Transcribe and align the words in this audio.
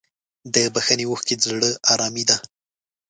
د 0.53 0.55
بښنې 0.73 1.05
اوښکې 1.07 1.35
د 1.37 1.41
زړه 1.47 1.69
ارامي 1.91 2.23
ده. 2.29 2.37